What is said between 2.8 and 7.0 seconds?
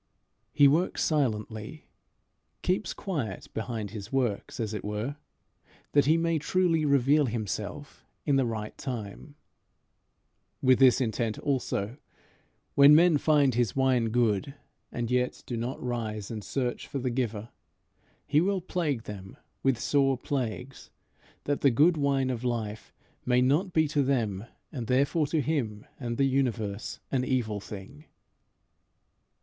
quiet behind his works, as it were, that he may truly